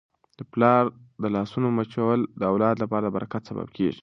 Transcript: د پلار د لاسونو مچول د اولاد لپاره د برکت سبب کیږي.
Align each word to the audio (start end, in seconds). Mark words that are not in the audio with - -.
د 0.37 0.39
پلار 0.53 0.83
د 1.21 1.23
لاسونو 1.35 1.67
مچول 1.77 2.19
د 2.39 2.41
اولاد 2.51 2.75
لپاره 2.83 3.05
د 3.07 3.11
برکت 3.15 3.41
سبب 3.49 3.67
کیږي. 3.77 3.99